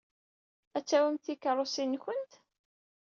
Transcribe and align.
Ad 0.77 0.83
tawyemt 0.87 1.23
tikeṛṛusin-nwent. 1.25 2.33